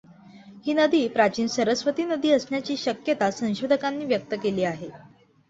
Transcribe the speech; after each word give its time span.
ही 0.65 0.73
नदी 0.73 1.07
प्राचीन 1.07 1.47
सरस्वती 1.47 2.05
नदी 2.05 2.31
असण्याची 2.31 2.77
शक्यता 2.77 3.29
संशोधकांनी 3.31 4.05
व्यक्त 4.05 4.35
केली 4.43 4.63
आहे. 4.63 4.89